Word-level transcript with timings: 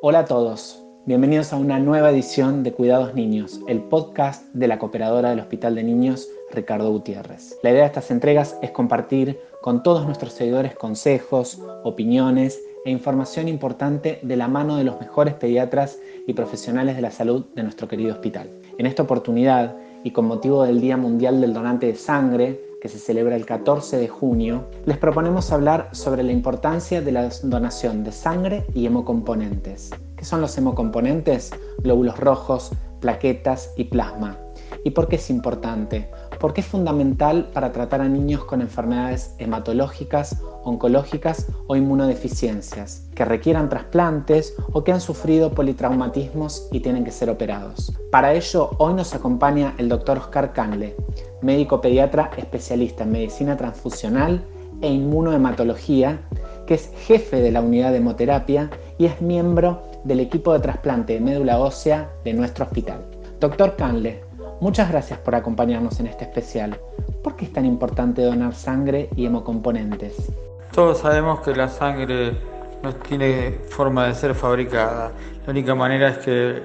Hola 0.00 0.20
a 0.20 0.24
todos, 0.24 0.82
bienvenidos 1.06 1.52
a 1.52 1.56
una 1.56 1.78
nueva 1.78 2.10
edición 2.10 2.62
de 2.62 2.72
Cuidados 2.72 3.14
Niños, 3.14 3.60
el 3.68 3.80
podcast 3.82 4.46
de 4.54 4.66
la 4.66 4.78
cooperadora 4.78 5.30
del 5.30 5.40
Hospital 5.40 5.74
de 5.74 5.84
Niños 5.84 6.28
Ricardo 6.50 6.90
Gutiérrez. 6.90 7.58
La 7.62 7.70
idea 7.70 7.82
de 7.82 7.86
estas 7.86 8.10
entregas 8.10 8.58
es 8.62 8.70
compartir 8.70 9.38
con 9.60 9.82
todos 9.82 10.06
nuestros 10.06 10.32
seguidores 10.32 10.74
consejos, 10.74 11.60
opiniones 11.84 12.60
e 12.84 12.90
información 12.90 13.46
importante 13.46 14.18
de 14.22 14.36
la 14.36 14.48
mano 14.48 14.76
de 14.76 14.84
los 14.84 14.98
mejores 14.98 15.34
pediatras 15.34 15.98
y 16.26 16.32
profesionales 16.32 16.96
de 16.96 17.02
la 17.02 17.10
salud 17.10 17.44
de 17.54 17.62
nuestro 17.62 17.88
querido 17.88 18.12
hospital. 18.12 18.50
En 18.78 18.86
esta 18.86 19.02
oportunidad, 19.02 19.76
y 20.04 20.10
con 20.10 20.26
motivo 20.26 20.64
del 20.64 20.80
Día 20.80 20.96
Mundial 20.96 21.40
del 21.40 21.54
Donante 21.54 21.86
de 21.86 21.94
Sangre, 21.94 22.71
que 22.82 22.88
se 22.88 22.98
celebra 22.98 23.36
el 23.36 23.46
14 23.46 23.96
de 23.96 24.08
junio, 24.08 24.68
les 24.86 24.98
proponemos 24.98 25.52
hablar 25.52 25.88
sobre 25.92 26.24
la 26.24 26.32
importancia 26.32 27.00
de 27.00 27.12
la 27.12 27.28
donación 27.44 28.02
de 28.02 28.10
sangre 28.10 28.66
y 28.74 28.86
hemocomponentes. 28.86 29.90
¿Qué 30.16 30.24
son 30.24 30.40
los 30.40 30.58
hemocomponentes? 30.58 31.52
Glóbulos 31.78 32.18
rojos, 32.18 32.72
plaquetas 32.98 33.72
y 33.76 33.84
plasma. 33.84 34.36
¿Y 34.82 34.90
por 34.90 35.06
qué 35.06 35.14
es 35.14 35.30
importante? 35.30 36.10
Porque 36.42 36.60
es 36.60 36.66
fundamental 36.66 37.50
para 37.54 37.70
tratar 37.70 38.00
a 38.00 38.08
niños 38.08 38.42
con 38.44 38.62
enfermedades 38.62 39.32
hematológicas, 39.38 40.42
oncológicas 40.64 41.46
o 41.68 41.76
inmunodeficiencias, 41.76 43.08
que 43.14 43.24
requieran 43.24 43.68
trasplantes 43.68 44.52
o 44.72 44.82
que 44.82 44.90
han 44.90 45.00
sufrido 45.00 45.52
politraumatismos 45.52 46.66
y 46.72 46.80
tienen 46.80 47.04
que 47.04 47.12
ser 47.12 47.30
operados. 47.30 47.96
Para 48.10 48.34
ello, 48.34 48.70
hoy 48.78 48.94
nos 48.94 49.14
acompaña 49.14 49.76
el 49.78 49.88
doctor 49.88 50.18
Oscar 50.18 50.52
Canle, 50.52 50.96
médico 51.42 51.80
pediatra 51.80 52.32
especialista 52.36 53.04
en 53.04 53.12
medicina 53.12 53.56
transfusional 53.56 54.44
e 54.80 54.90
inmunohematología, 54.90 56.22
que 56.66 56.74
es 56.74 56.90
jefe 57.06 57.40
de 57.40 57.52
la 57.52 57.60
unidad 57.60 57.92
de 57.92 57.98
hemoterapia 57.98 58.68
y 58.98 59.04
es 59.04 59.22
miembro 59.22 59.80
del 60.02 60.18
equipo 60.18 60.52
de 60.54 60.58
trasplante 60.58 61.12
de 61.12 61.20
médula 61.20 61.60
ósea 61.60 62.10
de 62.24 62.32
nuestro 62.32 62.64
hospital. 62.64 63.04
Doctor 63.38 63.76
Canle, 63.76 64.24
muchas 64.62 64.88
gracias 64.88 65.18
por 65.18 65.34
acompañarnos 65.34 65.98
en 65.98 66.06
este 66.06 66.22
especial. 66.22 66.78
¿Por 67.24 67.34
qué 67.34 67.46
es 67.46 67.52
tan 67.52 67.66
importante 67.66 68.22
donar 68.22 68.54
sangre 68.54 69.10
y 69.16 69.26
hemocomponentes? 69.26 70.32
Todos 70.72 70.98
sabemos 70.98 71.40
que 71.40 71.54
la 71.54 71.68
sangre 71.68 72.36
no 72.80 72.94
tiene 72.94 73.58
forma 73.68 74.06
de 74.06 74.14
ser 74.14 74.36
fabricada. 74.36 75.10
La 75.44 75.50
única 75.50 75.74
manera 75.74 76.10
es 76.10 76.18
que 76.18 76.62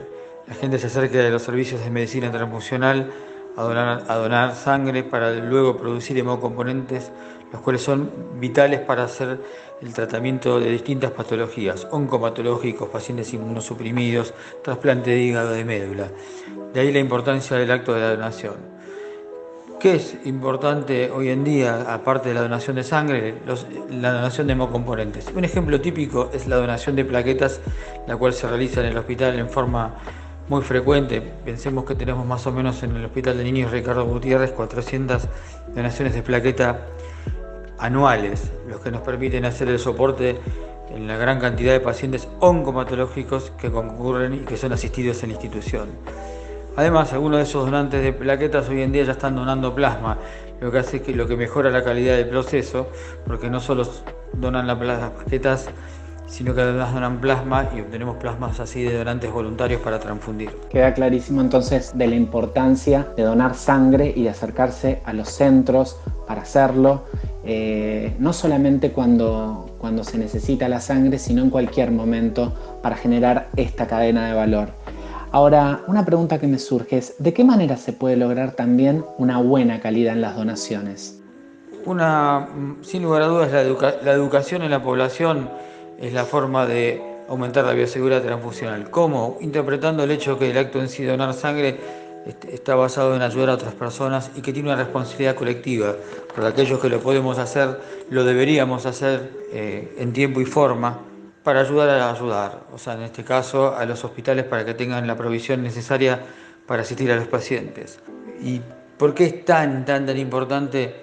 la 0.47 0.53
gente 0.53 0.77
se 0.77 0.87
acerque 0.87 1.19
a 1.19 1.29
los 1.31 1.41
servicios 1.41 1.83
de 1.83 1.89
medicina 1.89 2.31
transfusional 2.31 3.09
a 3.57 4.15
donar, 4.15 4.53
sangre 4.53 5.03
para 5.03 5.31
luego 5.31 5.75
producir 5.77 6.15
hemocomponentes, 6.19 7.11
los 7.51 7.61
cuales 7.61 7.81
son 7.81 8.11
vitales 8.39 8.79
para 8.81 9.05
hacer 9.05 9.39
el 9.81 9.93
tratamiento 9.93 10.59
de 10.59 10.69
distintas 10.69 11.09
patologías, 11.11 11.87
oncomatológicos, 11.89 12.89
pacientes 12.89 13.33
inmunosuprimidos, 13.33 14.35
trasplante 14.63 15.09
de 15.09 15.21
hígado 15.21 15.51
de 15.51 15.65
médula. 15.65 16.07
De 16.73 16.79
ahí 16.79 16.91
la 16.91 16.99
importancia 16.99 17.57
del 17.57 17.71
acto 17.71 17.93
de 17.93 18.01
la 18.01 18.11
donación. 18.11 18.55
¿Qué 19.79 19.95
es 19.95 20.17
importante 20.25 21.11
hoy 21.11 21.29
en 21.29 21.43
día, 21.43 21.93
aparte 21.93 22.29
de 22.29 22.35
la 22.35 22.41
donación 22.41 22.77
de 22.77 22.83
sangre? 22.83 23.35
la 23.91 24.11
donación 24.11 24.47
de 24.47 24.53
hemocomponentes. 24.53 25.27
Un 25.35 25.45
ejemplo 25.45 25.79
típico 25.79 26.31
es 26.33 26.47
la 26.47 26.55
donación 26.55 26.95
de 26.95 27.05
plaquetas, 27.05 27.61
la 28.07 28.17
cual 28.17 28.33
se 28.33 28.47
realiza 28.47 28.81
en 28.81 28.87
el 28.87 28.97
hospital 28.97 29.37
en 29.37 29.49
forma 29.49 29.95
muy 30.49 30.63
frecuente. 30.63 31.21
Pensemos 31.45 31.85
que 31.85 31.93
tenemos 31.93 32.25
más 32.25 32.47
o 32.47 32.51
menos 32.51 32.81
en 32.81 32.95
el 32.95 33.05
Hospital 33.05 33.37
de 33.37 33.43
Niños 33.43 33.71
Ricardo 33.71 34.05
Gutiérrez 34.05 34.51
400 34.51 35.27
donaciones 35.75 36.15
de 36.15 36.23
plaqueta 36.23 36.87
anuales, 37.77 38.51
los 38.67 38.79
que 38.81 38.91
nos 38.91 39.01
permiten 39.01 39.45
hacer 39.45 39.67
el 39.67 39.77
soporte 39.77 40.39
en 40.89 41.07
la 41.07 41.17
gran 41.17 41.39
cantidad 41.39 41.73
de 41.73 41.79
pacientes 41.79 42.27
oncomatológicos 42.39 43.51
que 43.59 43.69
concurren 43.69 44.33
y 44.33 44.39
que 44.39 44.57
son 44.57 44.73
asistidos 44.73 45.21
en 45.23 45.29
la 45.29 45.35
institución. 45.35 45.89
Además, 46.77 47.11
algunos 47.11 47.39
de 47.39 47.43
esos 47.43 47.65
donantes 47.65 48.03
de 48.03 48.13
plaquetas 48.13 48.69
hoy 48.69 48.83
en 48.83 48.91
día 48.91 49.03
ya 49.03 49.13
están 49.13 49.35
donando 49.35 49.73
plasma, 49.73 50.19
lo 50.61 50.71
que 50.71 50.77
hace 50.77 51.01
que 51.01 51.11
lo 51.11 51.27
que 51.27 51.35
mejora 51.35 51.71
la 51.71 51.83
calidad 51.83 52.15
del 52.15 52.29
proceso, 52.29 52.89
porque 53.25 53.49
no 53.49 53.59
solo 53.59 53.83
donan 54.33 54.67
las 54.67 54.77
plaquetas 54.77 55.69
sino 56.27 56.53
que 56.53 56.61
además 56.61 56.93
donan 56.93 57.19
plasma 57.19 57.69
y 57.75 57.79
obtenemos 57.79 58.17
plasmas 58.17 58.59
así 58.59 58.83
de 58.83 58.97
donantes 58.97 59.31
voluntarios 59.31 59.81
para 59.81 59.99
transfundir. 59.99 60.51
Queda 60.69 60.93
clarísimo 60.93 61.41
entonces 61.41 61.97
de 61.97 62.07
la 62.07 62.15
importancia 62.15 63.07
de 63.15 63.23
donar 63.23 63.55
sangre 63.55 64.13
y 64.15 64.23
de 64.23 64.29
acercarse 64.29 65.01
a 65.05 65.13
los 65.13 65.29
centros 65.29 65.97
para 66.27 66.41
hacerlo, 66.41 67.05
eh, 67.45 68.13
no 68.19 68.33
solamente 68.33 68.91
cuando, 68.91 69.73
cuando 69.77 70.03
se 70.03 70.17
necesita 70.17 70.67
la 70.67 70.81
sangre, 70.81 71.17
sino 71.17 71.41
en 71.41 71.49
cualquier 71.49 71.91
momento 71.91 72.53
para 72.83 72.97
generar 72.97 73.47
esta 73.55 73.87
cadena 73.87 74.27
de 74.27 74.33
valor. 74.33 74.69
Ahora, 75.31 75.83
una 75.87 76.05
pregunta 76.05 76.39
que 76.39 76.47
me 76.47 76.57
surge 76.57 76.97
es, 76.97 77.15
¿de 77.19 77.33
qué 77.33 77.43
manera 77.43 77.75
se 77.75 77.91
puede 77.91 78.15
lograr 78.15 78.53
también 78.53 79.03
una 79.17 79.39
buena 79.39 79.81
calidad 79.81 80.13
en 80.13 80.21
las 80.21 80.37
donaciones? 80.37 81.21
Una, 81.85 82.47
sin 82.81 83.03
lugar 83.03 83.23
a 83.23 83.27
dudas, 83.27 83.51
la, 83.51 84.11
educación 84.13 84.61
en 84.61 84.71
la 84.71 84.81
población 84.81 85.49
es 85.99 86.13
la 86.13 86.23
forma 86.23 86.65
de 86.65 87.01
aumentar 87.27 87.65
la 87.65 87.73
bioseguridad 87.73 88.21
transfusional. 88.21 88.89
¿Cómo? 88.89 89.37
Interpretando 89.41 90.03
el 90.05 90.11
hecho 90.11 90.39
que 90.39 90.49
el 90.49 90.57
acto 90.57 90.79
en 90.79 90.87
sí 90.87 91.03
de 91.03 91.11
donar 91.11 91.33
sangre 91.33 91.77
está 92.49 92.75
basado 92.75 93.13
en 93.13 93.21
ayudar 93.21 93.49
a 93.49 93.53
otras 93.55 93.73
personas 93.73 94.31
y 94.35 94.41
que 94.41 94.53
tiene 94.53 94.69
una 94.69 94.77
responsabilidad 94.77 95.35
colectiva. 95.35 95.93
Por 96.33 96.45
aquellos 96.45 96.79
que 96.79 96.87
lo 96.87 96.99
podemos 97.01 97.37
hacer, 97.37 97.81
lo 98.09 98.23
deberíamos 98.23 98.85
hacer 98.85 99.29
eh, 99.51 99.93
en 99.97 100.13
tiempo 100.13 100.39
y 100.39 100.45
forma 100.45 100.99
para 101.47 101.61
ayudar 101.61 101.87
a 101.87 102.11
ayudar. 102.11 102.63
O 102.73 102.77
sea, 102.77 102.95
en 102.95 103.03
este 103.03 103.23
caso, 103.23 103.73
a 103.73 103.85
los 103.85 104.03
hospitales 104.03 104.43
para 104.43 104.65
que 104.65 104.73
tengan 104.73 105.07
la 105.07 105.15
provisión 105.15 105.63
necesaria 105.63 106.19
para 106.65 106.81
asistir 106.81 107.09
a 107.09 107.15
los 107.15 107.29
pacientes. 107.29 107.99
¿Y 108.41 108.59
por 108.97 109.13
qué 109.13 109.27
es 109.27 109.45
tan, 109.45 109.85
tan, 109.85 110.05
tan 110.05 110.17
importante 110.17 110.93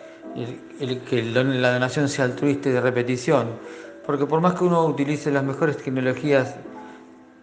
el, 0.78 1.00
que 1.00 1.22
la 1.22 1.72
donación 1.72 2.10
sea 2.10 2.27
altruista 2.27 2.69
y 2.69 2.72
de 2.72 2.82
repetición? 2.82 3.53
Porque 4.05 4.27
por 4.27 4.43
más 4.43 4.53
que 4.53 4.65
uno 4.65 4.84
utilice 4.84 5.31
las 5.31 5.44
mejores 5.44 5.78
tecnologías 5.78 6.56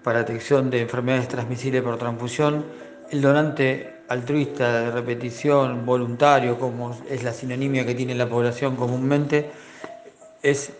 para 0.03 0.19
detección 0.19 0.69
de 0.69 0.81
enfermedades 0.81 1.27
transmisibles 1.27 1.81
por 1.81 1.97
transfusión, 1.97 2.63
el 3.09 3.19
donante 3.19 3.95
altruista 4.09 4.79
de 4.79 4.91
repetición, 4.91 5.87
voluntario, 5.87 6.59
como 6.59 6.95
es 7.09 7.23
la 7.23 7.33
sinonimia 7.33 7.83
que 7.83 7.95
tiene 7.95 8.13
la 8.13 8.29
población 8.29 8.75
comúnmente, 8.75 9.49
es 10.43 10.71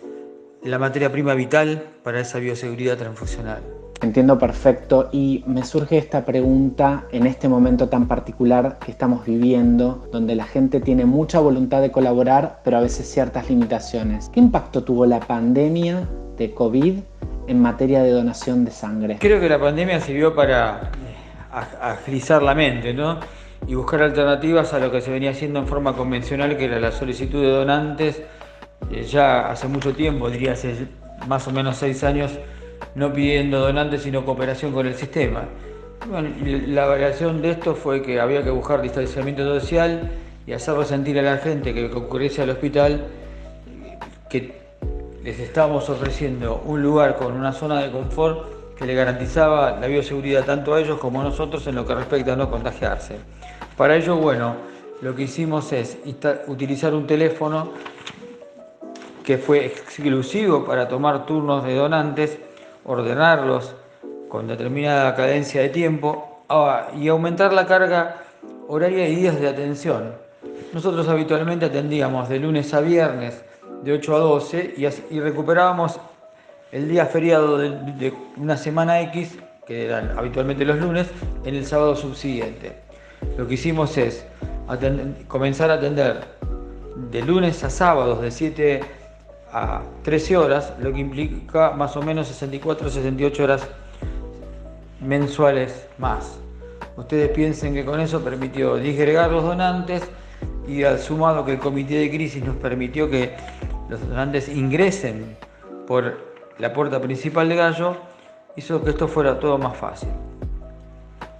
la 0.64 0.78
materia 0.78 1.10
prima 1.10 1.34
vital 1.34 1.82
para 2.02 2.20
esa 2.20 2.38
bioseguridad 2.38 2.96
transfusional. 2.96 3.62
Entiendo 4.00 4.38
perfecto 4.38 5.08
y 5.12 5.44
me 5.46 5.64
surge 5.64 5.98
esta 5.98 6.24
pregunta 6.24 7.04
en 7.12 7.26
este 7.26 7.48
momento 7.48 7.88
tan 7.88 8.08
particular 8.08 8.78
que 8.84 8.90
estamos 8.90 9.24
viviendo, 9.24 10.08
donde 10.12 10.34
la 10.34 10.44
gente 10.44 10.80
tiene 10.80 11.04
mucha 11.04 11.38
voluntad 11.38 11.80
de 11.80 11.92
colaborar, 11.92 12.60
pero 12.64 12.78
a 12.78 12.80
veces 12.80 13.08
ciertas 13.08 13.48
limitaciones. 13.48 14.28
¿Qué 14.32 14.40
impacto 14.40 14.82
tuvo 14.82 15.06
la 15.06 15.20
pandemia 15.20 16.08
de 16.36 16.52
COVID 16.52 16.98
en 17.46 17.60
materia 17.60 18.02
de 18.02 18.10
donación 18.10 18.64
de 18.64 18.72
sangre? 18.72 19.18
Creo 19.20 19.40
que 19.40 19.48
la 19.48 19.60
pandemia 19.60 20.00
sirvió 20.00 20.34
para 20.34 20.90
eh, 20.94 21.76
agilizar 21.80 22.42
la 22.42 22.54
mente, 22.54 22.92
¿no? 22.92 23.20
Y 23.68 23.76
buscar 23.76 24.02
alternativas 24.02 24.72
a 24.74 24.80
lo 24.80 24.90
que 24.90 25.00
se 25.00 25.12
venía 25.12 25.30
haciendo 25.30 25.60
en 25.60 25.68
forma 25.68 25.94
convencional, 25.94 26.56
que 26.56 26.64
era 26.64 26.80
la 26.80 26.90
solicitud 26.90 27.40
de 27.40 27.50
donantes. 27.50 28.22
Eh, 28.92 29.04
ya 29.04 29.50
hace 29.50 29.66
mucho 29.68 29.94
tiempo, 29.94 30.30
diría 30.30 30.52
hace 30.52 30.86
más 31.26 31.46
o 31.48 31.50
menos 31.50 31.76
seis 31.76 32.04
años, 32.04 32.32
no 32.94 33.12
pidiendo 33.12 33.60
donantes, 33.60 34.02
sino 34.02 34.24
cooperación 34.24 34.72
con 34.72 34.86
el 34.86 34.94
sistema. 34.94 35.44
Bueno, 36.08 36.30
la 36.66 36.86
variación 36.86 37.40
de 37.42 37.52
esto 37.52 37.74
fue 37.74 38.02
que 38.02 38.20
había 38.20 38.42
que 38.42 38.50
buscar 38.50 38.82
distanciamiento 38.82 39.44
social 39.60 40.10
y 40.46 40.52
hacerlo 40.52 40.84
sentir 40.84 41.18
a 41.18 41.22
la 41.22 41.38
gente 41.38 41.72
que 41.72 41.88
concurriese 41.88 42.42
al 42.42 42.50
hospital 42.50 43.06
que 44.28 44.60
les 45.22 45.38
estábamos 45.38 45.88
ofreciendo 45.88 46.62
un 46.66 46.82
lugar 46.82 47.16
con 47.16 47.34
una 47.34 47.52
zona 47.52 47.80
de 47.82 47.92
confort 47.92 48.74
que 48.76 48.84
le 48.84 48.94
garantizaba 48.94 49.78
la 49.78 49.86
bioseguridad 49.86 50.44
tanto 50.44 50.74
a 50.74 50.80
ellos 50.80 50.98
como 50.98 51.20
a 51.20 51.24
nosotros 51.24 51.64
en 51.68 51.76
lo 51.76 51.86
que 51.86 51.94
respecta 51.94 52.32
a 52.32 52.36
no 52.36 52.50
contagiarse. 52.50 53.16
Para 53.76 53.94
ello, 53.94 54.16
bueno, 54.16 54.56
lo 55.00 55.14
que 55.14 55.22
hicimos 55.22 55.72
es 55.72 55.98
utilizar 56.48 56.94
un 56.94 57.06
teléfono 57.06 57.72
que 59.24 59.38
fue 59.38 59.66
exclusivo 59.66 60.64
para 60.64 60.88
tomar 60.88 61.26
turnos 61.26 61.64
de 61.64 61.74
donantes 61.74 62.38
ordenarlos 62.84 63.74
con 64.28 64.48
determinada 64.48 65.14
cadencia 65.14 65.60
de 65.62 65.68
tiempo 65.68 66.44
ah, 66.48 66.88
y 66.98 67.08
aumentar 67.08 67.52
la 67.52 67.66
carga 67.66 68.16
horaria 68.68 69.08
y 69.08 69.14
días 69.14 69.40
de 69.40 69.48
atención. 69.48 70.14
Nosotros 70.72 71.08
habitualmente 71.08 71.66
atendíamos 71.66 72.28
de 72.28 72.38
lunes 72.38 72.72
a 72.74 72.80
viernes 72.80 73.44
de 73.82 73.92
8 73.92 74.16
a 74.16 74.18
12 74.18 74.74
y, 75.10 75.20
recuperábamos 75.20 76.00
el 76.70 76.88
día 76.88 77.06
feriado 77.06 77.58
de, 77.58 78.14
una 78.36 78.56
semana 78.56 79.00
X, 79.02 79.38
que 79.66 79.84
eran 79.86 80.16
habitualmente 80.18 80.64
los 80.64 80.78
lunes, 80.78 81.08
en 81.44 81.54
el 81.54 81.66
sábado 81.66 81.94
subsiguiente. 81.94 82.72
Lo 83.36 83.46
que 83.46 83.54
hicimos 83.54 83.98
es 83.98 84.24
comenzar 85.28 85.70
a 85.70 85.74
atender 85.74 86.20
de 87.10 87.22
lunes 87.22 87.62
a 87.64 87.70
sábados 87.70 88.22
de 88.22 88.30
7 88.30 88.80
a 89.52 89.82
13 90.02 90.36
horas, 90.36 90.72
lo 90.80 90.92
que 90.92 91.00
implica 91.00 91.72
más 91.72 91.96
o 91.96 92.02
menos 92.02 92.28
64 92.28 92.88
68 92.90 93.44
horas 93.44 93.68
mensuales 95.00 95.86
más. 95.98 96.38
Ustedes 96.96 97.30
piensen 97.30 97.74
que 97.74 97.84
con 97.84 98.00
eso 98.00 98.22
permitió 98.22 98.76
disgregar 98.76 99.30
los 99.30 99.42
donantes 99.42 100.02
y 100.66 100.84
al 100.84 100.98
sumado 100.98 101.44
que 101.44 101.52
el 101.52 101.58
comité 101.58 101.94
de 101.94 102.10
crisis 102.10 102.44
nos 102.44 102.56
permitió 102.56 103.10
que 103.10 103.34
los 103.88 104.00
donantes 104.08 104.48
ingresen 104.48 105.36
por 105.86 106.18
la 106.58 106.72
puerta 106.72 107.00
principal 107.00 107.48
de 107.48 107.56
Gallo, 107.56 107.96
hizo 108.56 108.82
que 108.82 108.90
esto 108.90 109.08
fuera 109.08 109.38
todo 109.38 109.58
más 109.58 109.76
fácil. 109.76 110.10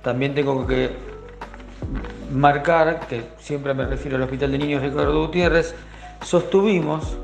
También 0.02 0.34
tengo 0.34 0.66
que 0.66 0.90
marcar, 2.32 3.06
que 3.06 3.22
siempre 3.38 3.72
me 3.74 3.86
refiero 3.86 4.16
al 4.16 4.24
Hospital 4.24 4.52
de 4.52 4.58
Niños 4.58 4.82
Ricardo 4.82 5.26
Gutiérrez, 5.26 5.74
sostuvimos 6.22 7.16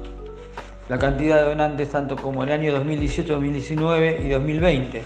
la 0.88 0.98
cantidad 0.98 1.36
de 1.36 1.48
donantes 1.48 1.90
tanto 1.90 2.16
como 2.16 2.44
el 2.44 2.52
año 2.52 2.72
2018, 2.72 3.34
2019 3.34 4.22
y 4.24 4.28
2020, 4.30 5.02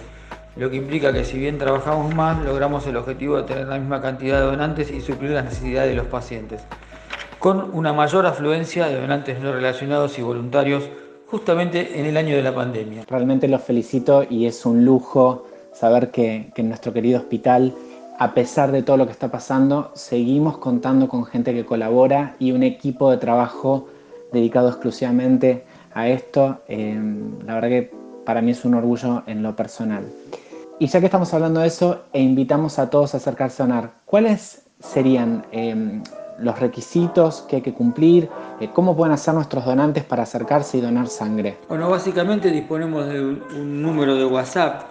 lo 0.56 0.70
que 0.70 0.76
implica 0.76 1.12
que 1.12 1.24
si 1.24 1.38
bien 1.38 1.58
trabajamos 1.58 2.14
más, 2.14 2.42
logramos 2.44 2.86
el 2.86 2.96
objetivo 2.96 3.36
de 3.36 3.42
tener 3.44 3.66
la 3.66 3.78
misma 3.78 4.00
cantidad 4.00 4.40
de 4.40 4.46
donantes 4.46 4.90
y 4.90 5.00
suplir 5.00 5.30
las 5.30 5.44
necesidades 5.44 5.90
de 5.90 5.96
los 5.96 6.06
pacientes, 6.06 6.62
con 7.38 7.70
una 7.72 7.92
mayor 7.92 8.26
afluencia 8.26 8.86
de 8.86 9.00
donantes 9.00 9.40
no 9.40 9.52
relacionados 9.52 10.18
y 10.18 10.22
voluntarios 10.22 10.84
justamente 11.26 11.98
en 11.98 12.06
el 12.06 12.16
año 12.16 12.36
de 12.36 12.42
la 12.42 12.54
pandemia. 12.54 13.04
Realmente 13.08 13.48
los 13.48 13.62
felicito 13.62 14.24
y 14.28 14.46
es 14.46 14.64
un 14.64 14.84
lujo 14.84 15.46
saber 15.72 16.10
que, 16.10 16.52
que 16.54 16.60
en 16.60 16.68
nuestro 16.68 16.92
querido 16.92 17.18
hospital 17.18 17.74
a 18.18 18.34
pesar 18.34 18.70
de 18.70 18.82
todo 18.82 18.98
lo 18.98 19.06
que 19.06 19.12
está 19.12 19.32
pasando, 19.32 19.90
seguimos 19.94 20.58
contando 20.58 21.08
con 21.08 21.24
gente 21.24 21.52
que 21.54 21.64
colabora 21.64 22.36
y 22.38 22.52
un 22.52 22.62
equipo 22.62 23.10
de 23.10 23.16
trabajo 23.16 23.88
dedicado 24.32 24.68
exclusivamente 24.68 25.64
a 25.94 26.08
esto. 26.08 26.60
Eh, 26.68 27.00
la 27.44 27.54
verdad 27.54 27.68
que 27.68 27.90
para 28.24 28.40
mí 28.40 28.52
es 28.52 28.64
un 28.64 28.74
orgullo 28.74 29.22
en 29.26 29.42
lo 29.42 29.54
personal. 29.56 30.04
Y 30.78 30.86
ya 30.86 31.00
que 31.00 31.06
estamos 31.06 31.32
hablando 31.32 31.60
de 31.60 31.68
eso, 31.68 32.02
e 32.12 32.20
invitamos 32.20 32.78
a 32.78 32.90
todos 32.90 33.14
a 33.14 33.18
acercarse 33.18 33.62
a 33.62 33.66
donar, 33.66 33.92
¿cuáles 34.04 34.62
serían 34.80 35.44
eh, 35.52 36.02
los 36.38 36.58
requisitos 36.58 37.42
que 37.42 37.56
hay 37.56 37.62
que 37.62 37.72
cumplir? 37.72 38.28
Eh, 38.60 38.68
¿Cómo 38.72 38.96
pueden 38.96 39.12
hacer 39.12 39.34
nuestros 39.34 39.64
donantes 39.64 40.04
para 40.04 40.24
acercarse 40.24 40.78
y 40.78 40.80
donar 40.80 41.06
sangre? 41.08 41.56
Bueno, 41.68 41.88
básicamente 41.88 42.50
disponemos 42.50 43.06
de 43.06 43.20
un 43.20 43.82
número 43.82 44.16
de 44.16 44.24
WhatsApp 44.24 44.82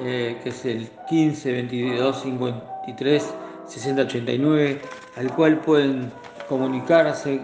eh, 0.00 0.38
que 0.42 0.50
es 0.50 0.64
el 0.64 0.88
15 1.08 1.52
22 1.52 2.22
53 2.22 3.34
60 3.66 4.02
89, 4.02 4.80
al 5.16 5.34
cual 5.34 5.58
pueden 5.58 6.10
comunicarse 6.48 7.40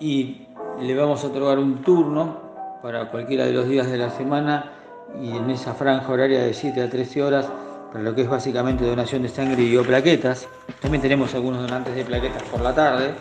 y 0.00 0.46
le 0.80 0.94
vamos 0.94 1.24
a 1.24 1.28
otorgar 1.28 1.58
un 1.58 1.82
turno 1.82 2.78
para 2.82 3.10
cualquiera 3.10 3.46
de 3.46 3.52
los 3.52 3.68
días 3.68 3.90
de 3.90 3.96
la 3.98 4.10
semana 4.10 4.72
y 5.20 5.30
en 5.30 5.50
esa 5.50 5.74
franja 5.74 6.12
horaria 6.12 6.42
de 6.42 6.52
7 6.52 6.82
a 6.82 6.90
13 6.90 7.22
horas 7.22 7.48
para 7.92 8.04
lo 8.04 8.14
que 8.14 8.22
es 8.22 8.28
básicamente 8.28 8.84
donación 8.84 9.22
de 9.22 9.28
sangre 9.28 9.62
y 9.62 9.76
o 9.76 9.82
plaquetas. 9.82 10.48
También 10.80 11.02
tenemos 11.02 11.34
algunos 11.34 11.62
donantes 11.62 11.94
de 11.94 12.04
plaquetas 12.04 12.42
por 12.44 12.60
la 12.60 12.74
tarde, 12.74 13.14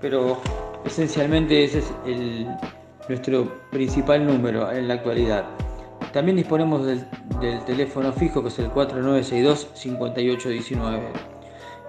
pero 0.00 0.38
esencialmente 0.84 1.64
ese 1.64 1.78
es 1.78 1.92
nuestro 3.08 3.48
principal 3.70 4.26
número 4.26 4.70
en 4.70 4.88
la 4.88 4.94
actualidad. 4.94 5.44
También 6.12 6.36
disponemos 6.36 6.86
del, 6.86 7.06
teléfono 7.66 8.12
fijo 8.12 8.40
que 8.40 8.48
es 8.48 8.58
el 8.60 8.70
4962-5819. 8.70 11.00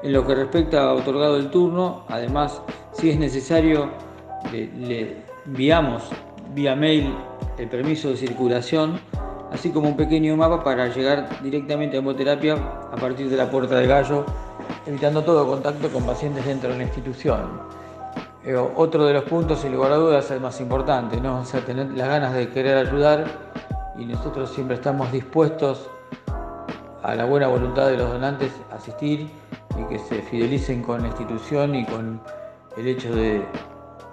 En 0.04 0.13
lo 0.13 0.25
que 0.25 0.36
respecta 0.36 0.84
a 0.84 0.94
otorgado 0.94 1.38
el 1.38 1.52
turno, 1.52 2.04
además, 2.10 2.62
si 2.92 3.12
es 3.12 3.19
necesario, 3.19 3.92
le, 4.51 5.24
enviamos 5.45 6.03
vía 6.53 6.75
mail 6.75 7.13
el 7.57 7.68
permiso 7.68 8.09
de 8.09 8.18
circulación, 8.18 9.00
así 9.51 9.69
como 9.69 9.89
un 9.89 9.97
pequeño 9.97 10.36
mapa 10.36 10.63
para 10.63 10.88
llegar 10.88 11.42
directamente 11.42 11.97
a 11.97 12.00
hemoterapia 12.00 12.53
a 12.53 12.95
partir 12.95 13.30
de 13.30 13.38
la 13.38 13.50
puerta 13.50 13.75
de 13.75 13.88
gallo, 13.88 14.25
evitando 14.86 15.24
todo 15.24 15.47
contacto 15.47 15.89
con 15.89 16.03
pacientes 16.03 16.45
dentro 16.45 16.71
de 16.71 16.77
la 16.77 16.83
institución. 16.83 17.62
Eh, 18.44 18.56
otro 18.56 19.06
de 19.06 19.13
los 19.13 19.24
puntos, 19.24 19.59
sin 19.62 19.74
lugar 19.74 19.92
a 19.92 19.95
dudas, 19.95 20.25
es 20.25 20.31
el 20.31 20.39
más 20.39 20.59
importante, 20.62 21.19
¿no? 21.19 21.39
O 21.39 21.45
sea, 21.45 21.62
tener 21.62 21.89
las 21.92 22.07
ganas 22.07 22.33
de 22.33 22.50
querer 22.50 22.77
ayudar 22.77 23.25
y 23.97 24.06
nosotros 24.06 24.51
siempre 24.51 24.75
estamos 24.75 25.12
dispuestos 25.12 25.89
a 27.01 27.15
la 27.15 27.25
buena 27.25 27.47
voluntad 27.47 27.88
de 27.88 27.97
los 27.97 28.09
donantes 28.09 28.51
asistir 28.71 29.30
y 29.80 29.83
que 29.89 30.00
se 30.00 30.21
fidelicen 30.24 30.81
con 30.81 31.01
la 31.01 31.07
institución 31.07 31.75
y 31.75 31.86
con 31.86 32.21
el 32.77 32.88
hecho 32.88 33.15
de 33.15 33.44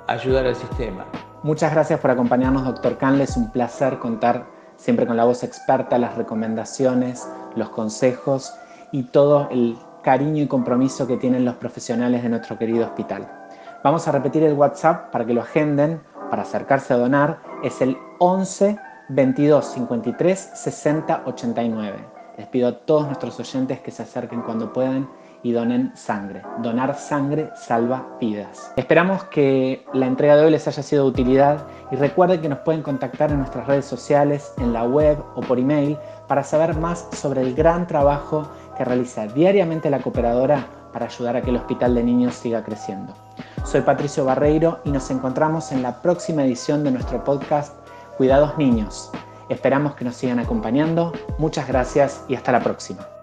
ayudar 0.07 0.47
al 0.47 0.57
sistema. 0.57 1.05
Muchas 1.43 1.73
gracias 1.73 2.01
por 2.01 2.11
acompañarnos, 2.11 2.65
doctor 2.65 2.97
Canle. 2.99 3.25
Es 3.25 3.37
un 3.37 3.51
placer 3.51 3.99
contar 3.99 4.47
siempre 4.77 5.07
con 5.07 5.17
la 5.17 5.25
voz 5.25 5.43
experta, 5.43 5.99
las 5.99 6.17
recomendaciones, 6.17 7.29
los 7.57 7.71
consejos 7.71 8.53
y 8.93 9.05
todo 9.05 9.49
el 9.51 9.77
cariño 10.03 10.43
y 10.43 10.47
compromiso 10.47 11.07
que 11.07 11.17
tienen 11.17 11.45
los 11.45 11.57
profesionales 11.57 12.23
de 12.23 12.29
nuestro 12.29 12.59
querido 12.59 12.85
hospital. 12.85 13.29
Vamos 13.83 14.07
a 14.07 14.13
repetir 14.13 14.43
el 14.43 14.55
WhatsApp 14.55 15.11
para 15.11 15.25
que 15.25 15.35
lo 15.35 15.43
agenden, 15.43 16.01
para 16.31 16.43
acercarse 16.43 16.95
a 16.95 16.99
donar. 16.99 17.41
Es 17.63 17.81
el 17.81 17.97
11 18.19 18.79
22 19.09 19.65
53 19.65 20.51
60 20.55 21.23
89. 21.27 21.99
Les 22.39 22.47
pido 22.47 22.69
a 22.69 22.79
todos 22.79 23.07
nuestros 23.07 23.39
oyentes 23.41 23.81
que 23.81 23.91
se 23.91 24.03
acerquen 24.03 24.43
cuando 24.43 24.73
puedan 24.73 25.09
y 25.43 25.53
donen 25.53 25.93
sangre. 25.95 26.43
Donar 26.59 26.95
sangre 26.97 27.51
salva 27.55 28.07
vidas. 28.21 28.73
Esperamos 28.77 29.25
que 29.25 29.85
la 29.93 30.07
entrega 30.07 30.37
de 30.37 30.45
hoy 30.45 30.51
les 30.51 30.69
haya 30.69 30.83
sido 30.83 31.05
de 31.05 31.11
utilidad 31.11 31.67
y 31.91 31.97
recuerden 31.97 32.41
que 32.41 32.49
nos 32.49 32.61
pueden 32.61 32.83
contactar 32.83 33.31
en 33.31 33.39
nuestras 33.39 33.67
redes 33.67 33.85
sociales, 33.85 34.53
en 34.59 34.73
la 34.73 34.85
web 34.85 35.19
o 35.35 35.41
por 35.41 35.59
email 35.59 35.99
para 36.29 36.45
saber 36.45 36.77
más 36.77 37.09
sobre 37.13 37.43
el 37.43 37.55
gran 37.55 37.87
trabajo 37.87 38.49
que 38.77 38.85
realiza 38.85 39.27
diariamente 39.27 39.91
la 39.91 40.01
cooperadora 40.01 40.67
para 40.93 41.07
ayudar 41.07 41.37
a 41.37 41.43
que 41.43 41.51
el 41.51 41.57
Hospital 41.57 41.95
de 41.95 42.05
Niños 42.05 42.35
siga 42.35 42.63
creciendo. 42.63 43.15
Soy 43.65 43.81
Patricio 43.81 44.25
Barreiro 44.25 44.81
y 44.85 44.91
nos 44.91 45.11
encontramos 45.11 45.73
en 45.73 45.83
la 45.83 46.03
próxima 46.03 46.45
edición 46.45 46.85
de 46.85 46.91
nuestro 46.91 47.25
podcast 47.25 47.75
Cuidados 48.17 48.57
niños. 48.59 49.11
Esperamos 49.49 49.95
que 49.95 50.05
nos 50.05 50.17
sigan 50.17 50.39
acompañando. 50.39 51.13
Muchas 51.39 51.67
gracias 51.67 52.25
y 52.29 52.35
hasta 52.35 52.53
la 52.53 52.61
próxima. 52.61 53.22